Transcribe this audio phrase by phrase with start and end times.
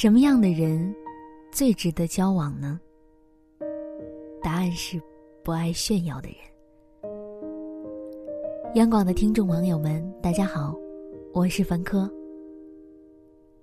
[0.00, 0.94] 什么样的人
[1.50, 2.78] 最值得交往呢？
[4.40, 4.96] 答案是
[5.42, 6.36] 不爱炫耀的人。
[8.76, 10.72] 央广的听众网友们，大家好，
[11.34, 12.08] 我是樊科。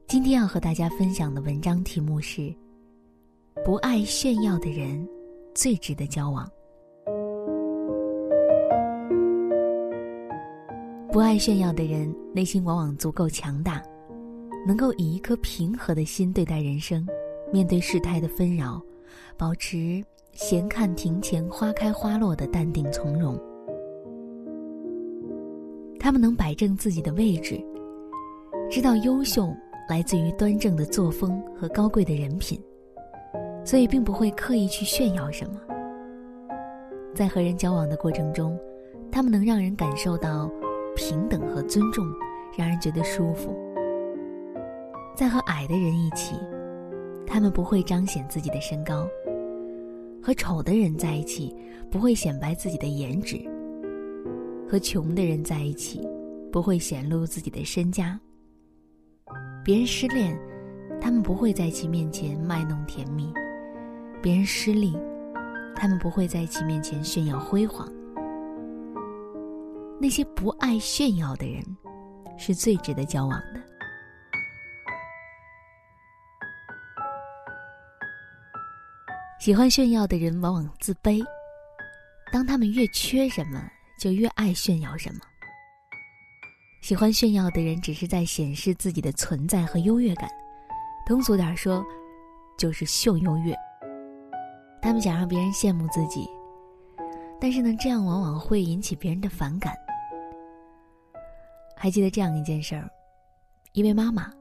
[0.08, 2.54] 今天要和大家分享的文章题目是：
[3.64, 5.08] 不爱炫耀的人
[5.54, 6.46] 最值得交往。
[11.14, 13.82] 不爱炫耀的人，内心往往足够强大。
[14.66, 17.06] 能够以一颗平和的心对待人生，
[17.54, 18.82] 面对世态的纷扰，
[19.38, 23.40] 保持闲看庭前花开花落的淡定从容。
[26.00, 27.64] 他们能摆正自己的位置，
[28.70, 29.54] 知道优秀
[29.88, 32.60] 来自于端正的作风和高贵的人品，
[33.64, 35.62] 所以并不会刻意去炫耀什么。
[37.14, 38.60] 在和人交往的过程中，
[39.12, 40.52] 他们能让人感受到
[40.96, 42.06] 平等和尊重，
[42.58, 43.56] 让人觉得舒服。
[45.16, 46.36] 在和矮的人一起，
[47.26, 49.08] 他们不会彰显自己的身高；
[50.22, 51.56] 和丑的人在一起，
[51.90, 53.38] 不会显摆自己的颜值；
[54.70, 56.06] 和穷的人在一起，
[56.52, 58.20] 不会显露自己的身家。
[59.64, 60.38] 别人失恋，
[61.00, 63.32] 他们不会在其面前卖弄甜蜜；
[64.22, 64.98] 别人失利，
[65.76, 67.90] 他们不会在其面前炫耀辉煌。
[69.98, 71.64] 那些不爱炫耀的人，
[72.38, 73.65] 是最值得交往的。
[79.46, 81.24] 喜欢炫耀的人往往自卑，
[82.34, 83.62] 当他们越缺什么，
[84.00, 85.20] 就越爱炫耀什么。
[86.82, 90.28] 喜欢炫耀的人只是在显示自己的存在和优越感，
[91.06, 91.86] 通俗点说，
[92.58, 93.56] 就是秀优越。
[94.82, 96.28] 他们想让别人羡慕自己，
[97.40, 99.76] 但是呢，这样往往会引起别人的反感。
[101.78, 102.90] 还记得这样一件事儿：
[103.74, 104.34] 一位妈妈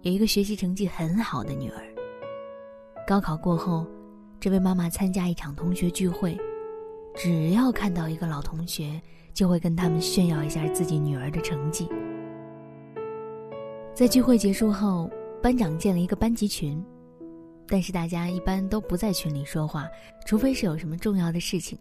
[0.00, 1.84] 有一个学习成绩很好的女儿，
[3.06, 3.86] 高考过后。
[4.42, 6.36] 这位妈妈参加一场同学聚会，
[7.14, 9.00] 只要看到一个老同学，
[9.32, 11.88] 就会跟他们炫耀一下自己女儿的成绩。
[13.94, 15.08] 在聚会结束后，
[15.40, 16.84] 班长建了一个班级群，
[17.68, 19.88] 但是大家一般都不在群里说话，
[20.26, 21.78] 除非是有什么重要的事情，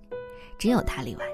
[0.59, 1.25] 只有他例外。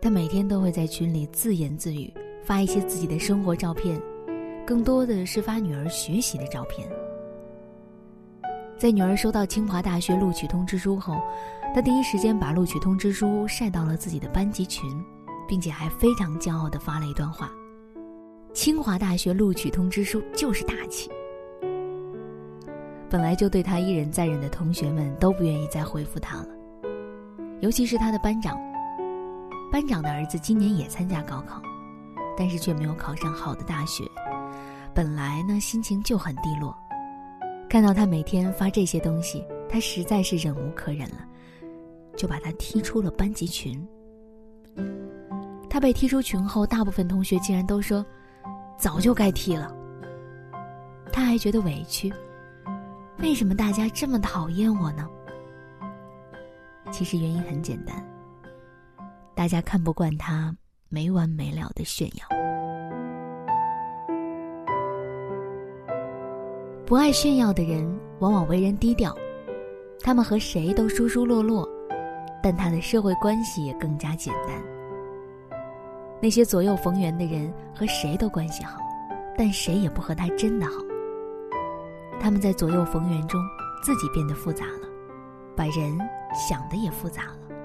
[0.00, 3.96] 他每天都会在群里自言自语，发一些自己的生活照片，
[4.66, 6.90] 更多的是发女儿学习的照片。
[8.82, 11.16] 在女儿收到清华大学录取通知书后，
[11.72, 14.90] 他第一时间把录取通知书晒到了自己的班级群，
[15.46, 17.48] 并且还非常骄傲地发了一段话
[18.52, 21.08] ：“清华大学录取通知书就是大气。”
[23.08, 26.48] 本来就对他一忍再忍的同学们都不愿意再回复他了，
[27.60, 28.58] 尤其是他的班长。
[29.70, 31.62] 班长的儿子今年也参加高考，
[32.36, 34.02] 但是却没有考上好的大学，
[34.92, 36.76] 本来呢心情就很低落。
[37.72, 41.26] 看到他每天发这些东西，他实在是忍无可忍了，
[42.18, 43.82] 就把他踢出了班级群。
[45.70, 48.04] 他被踢出群后，大部分同学竟然都说
[48.76, 49.74] ：“早就该踢了。”
[51.10, 52.12] 他还觉得委屈，
[53.20, 55.08] 为什么大家这么讨厌我呢？
[56.90, 58.06] 其实原因很简单，
[59.34, 60.54] 大家看不惯他
[60.90, 62.41] 没完没了的炫耀。
[66.92, 69.16] 不爱炫耀的人，往往为人低调，
[70.02, 71.66] 他们和谁都疏疏落落，
[72.42, 74.62] 但他的社会关系也更加简单。
[76.20, 78.78] 那些左右逢源的人，和谁都关系好，
[79.38, 80.72] 但谁也不和他真的好。
[82.20, 83.40] 他们在左右逢源中，
[83.82, 84.86] 自己变得复杂了，
[85.56, 85.98] 把人
[86.34, 87.56] 想的也复杂了。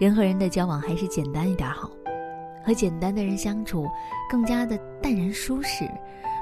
[0.00, 1.88] 人和人的交往还是简单一点好，
[2.64, 3.86] 和简单的人相处，
[4.28, 5.88] 更加的淡然舒适。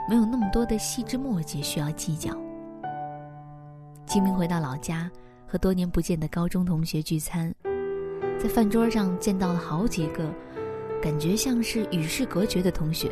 [0.09, 2.31] 没有那么多的细枝末节需要计较。
[4.07, 5.11] 清明回到老家，
[5.47, 7.53] 和多年不见的高中同学聚餐，
[8.39, 10.31] 在饭桌上见到了好几个，
[11.01, 13.11] 感觉像是与世隔绝的同学。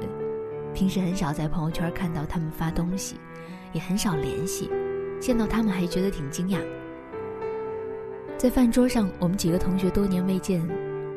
[0.74, 3.16] 平时很少在朋友圈看到他们发东西，
[3.72, 4.70] 也很少联系，
[5.18, 6.58] 见到他们还觉得挺惊讶。
[8.36, 10.62] 在饭桌上，我们几个同学多年未见，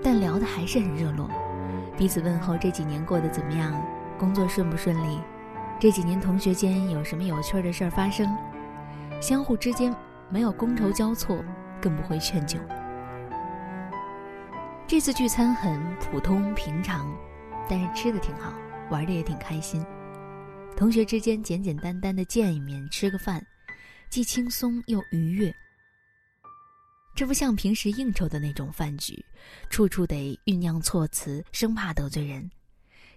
[0.02, 1.30] 但聊的还是很热络，
[1.98, 3.74] 彼此问候这几年过得怎么样，
[4.18, 5.20] 工作顺不顺利。
[5.78, 8.34] 这几年同学间有什么有趣的事儿发生？
[9.22, 9.94] 相互之间
[10.30, 11.44] 没有觥筹交错，
[11.82, 12.58] 更不会劝酒。
[14.88, 17.14] 这次聚餐很普通平常，
[17.70, 18.54] 但是吃的挺好，
[18.90, 19.84] 玩的也挺开心。
[20.78, 23.46] 同学之间简简单单的见一面吃个饭，
[24.10, 25.54] 既轻松又愉悦。
[27.16, 29.24] 这不像平时应酬的那种饭局，
[29.70, 32.50] 处处得酝酿措辞，生怕得罪人。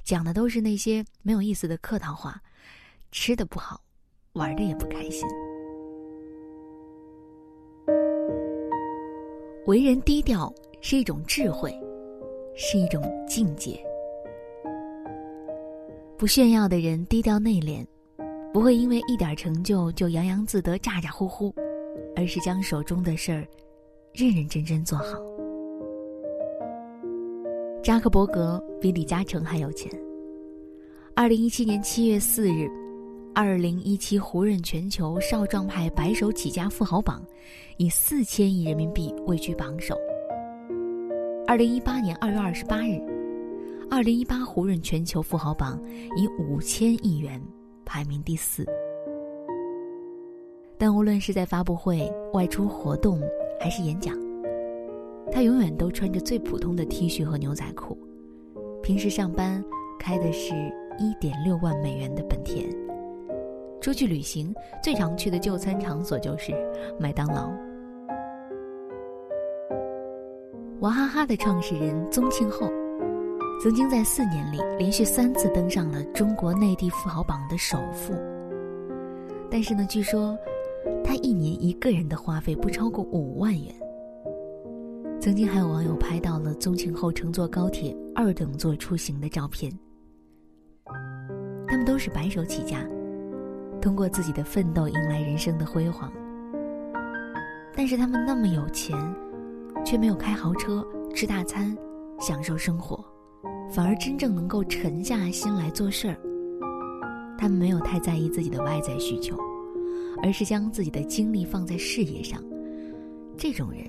[0.04, 2.40] 讲的都是那些没有意思的客套话，
[3.10, 3.80] 吃的不好，
[4.34, 5.26] 玩的也不开心。
[9.66, 11.72] 为人低调是一种智慧，
[12.54, 13.82] 是一种境界。
[16.18, 17.86] 不炫耀的人低调内敛，
[18.52, 21.54] 不会因为一点成就就洋洋自得、咋咋呼呼，
[22.14, 23.46] 而是将手中的事儿
[24.12, 25.18] 认认真真做好。
[27.82, 29.90] 扎克伯格比李嘉诚还有钱。
[31.14, 32.70] 二零一七年七月四日。
[33.40, 37.22] 二零一七胡润全球少壮派白手起家富豪榜，
[37.76, 39.96] 以四千亿人民币位居榜首。
[41.46, 43.00] 二零一八年二月二十八日，
[43.88, 45.80] 二零一八胡润全球富豪榜
[46.16, 47.40] 以五千亿元
[47.84, 48.66] 排名第四。
[50.76, 53.20] 但无论是在发布会、外出活动
[53.60, 54.18] 还是演讲，
[55.30, 57.96] 他永远都穿着最普通的 T 恤和牛仔裤。
[58.82, 59.64] 平时上班
[59.96, 60.52] 开的是
[60.98, 62.68] 一点六万美元的本田。
[63.80, 66.52] 出去旅行最常去的就餐场所就是
[66.98, 67.50] 麦当劳。
[70.80, 72.70] 娃哈哈的创始人宗庆后，
[73.60, 78.14] 曾经在四年里连续三次登上了中国内地富豪榜的首富。
[79.50, 80.38] 但是呢，据说
[81.02, 83.74] 他一年一个人的花费不超过五万元。
[85.20, 89.72] 曾经还有网友拍到了宗庆后乘坐高铁二等座出行的照片。
[91.66, 92.78] 他们都是白手起家。
[93.80, 96.12] 通过自己的奋斗迎来人生的辉煌，
[97.74, 98.96] 但是他们那么有钱，
[99.84, 101.76] 却没有开豪车、吃大餐、
[102.18, 103.04] 享受生活，
[103.70, 106.16] 反而真正能够沉下心来做事儿。
[107.38, 109.36] 他们没有太在意自己的外在需求，
[110.22, 112.42] 而是将自己的精力放在事业上。
[113.36, 113.84] 这种人，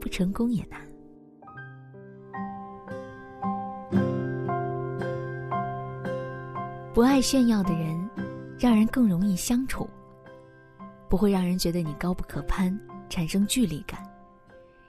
[0.00, 0.80] 不成功也难。
[6.94, 7.99] 不爱炫耀的人。
[8.60, 9.88] 让人更容易相处，
[11.08, 12.78] 不会让人觉得你高不可攀，
[13.08, 14.06] 产生距离感，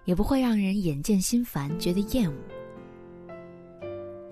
[0.03, 2.35] 也不会让人眼见心烦，觉得厌恶。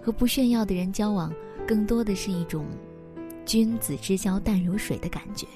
[0.02, 1.34] 和不炫耀的人交往，
[1.66, 2.66] 更多的是一种
[3.46, 5.48] 君子之交淡如水的感觉，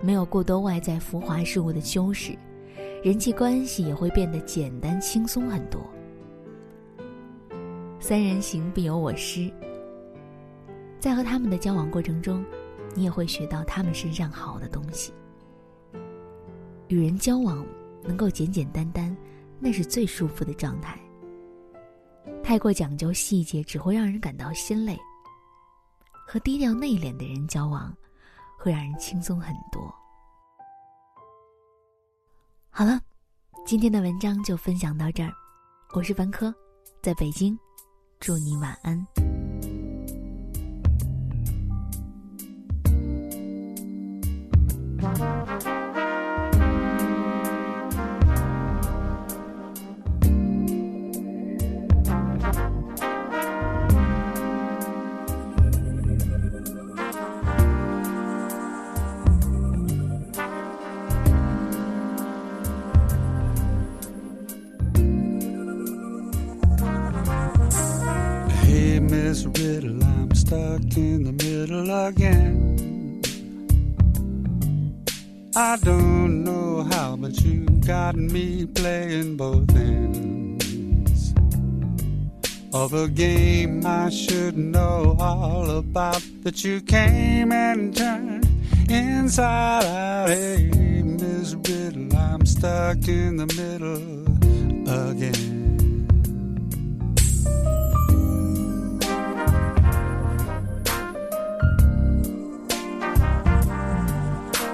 [0.00, 2.38] 没有过多外在浮华事物的修饰，
[3.02, 5.82] 人际关系也会变得简单轻松很多。
[7.98, 9.50] 三人行必有我师，
[11.00, 12.44] 在和他们的交往过程中。
[12.94, 15.12] 你也会学到他们身上好的东西。
[16.88, 17.64] 与人交往
[18.02, 19.16] 能够简简单单，
[19.58, 20.98] 那是最舒服的状态。
[22.42, 24.98] 太过讲究细节，只会让人感到心累。
[26.26, 27.94] 和低调内敛的人交往，
[28.58, 29.82] 会让人轻松很多。
[32.70, 33.00] 好了，
[33.66, 35.32] 今天的文章就分享到这儿。
[35.92, 36.54] 我是凡科，
[37.02, 37.58] 在北京，
[38.20, 39.29] 祝你晚安。
[69.10, 73.20] Miss Riddle, I'm stuck in the middle again.
[75.56, 81.34] I don't know how, but you've got me playing both ends
[82.72, 86.22] of a game I should know all about.
[86.44, 88.46] That you came and turned
[88.88, 90.28] inside out.
[90.28, 94.24] Hey, Miss Riddle, I'm stuck in the middle
[95.10, 95.59] again.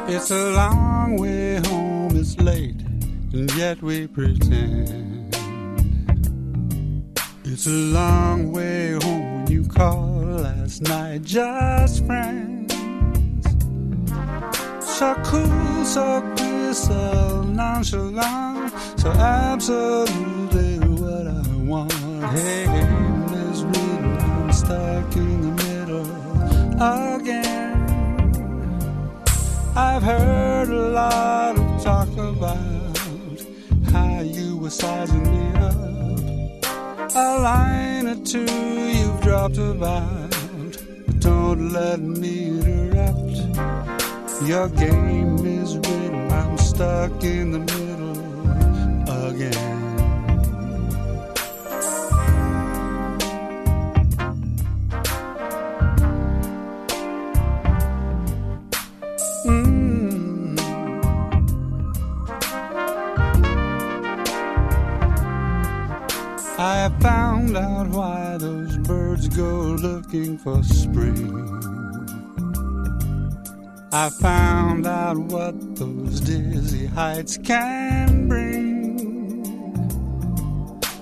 [0.08, 2.80] It's a long way home, it's late,
[3.32, 5.34] and yet we pretend.
[7.44, 12.72] It's a long way home when you call last night, just friends.
[14.80, 21.92] So cool, so clear, so nonchalant, so absolutely what I want.
[22.30, 23.72] Hey, Riddle,
[24.22, 26.06] I'm stuck in the middle
[26.80, 27.65] again.
[29.78, 32.98] I've heard a lot of talk about
[33.92, 37.14] how you were sizing me up.
[37.14, 40.30] A line or two you've dropped about,
[41.06, 43.36] but don't let me interrupt.
[44.48, 48.16] Your game is riddle, I'm stuck in the middle
[49.28, 49.85] again.
[66.58, 71.30] I found out why those birds go looking for spring.
[73.92, 78.96] I found out what those dizzy heights can bring.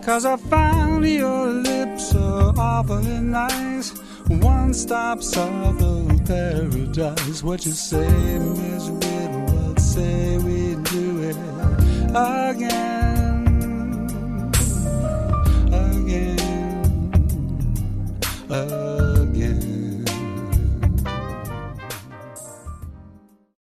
[0.02, 3.90] Cause I found your lips so awfully nice.
[4.26, 5.78] One stop south
[6.26, 7.44] paradise.
[7.44, 9.76] What you say, Miss Whitwell?
[9.76, 11.36] Say we do it
[12.10, 13.03] again.
[18.54, 18.83] love.